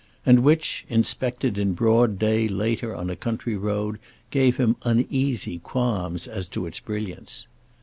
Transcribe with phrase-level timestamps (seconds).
[0.25, 3.99] And which, inspected in broad day later on a country road,
[4.31, 7.45] gave him uneasy qualms as to its brilliance.